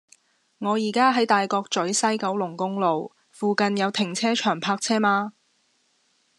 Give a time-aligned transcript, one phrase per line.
[0.57, 5.33] 我依家喺大角咀西九龍公路，附近有停車場泊車嗎